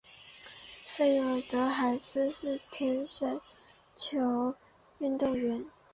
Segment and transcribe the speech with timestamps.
[0.83, 3.39] 费尔德海斯是前水
[3.95, 4.55] 球
[4.97, 5.63] 运动员。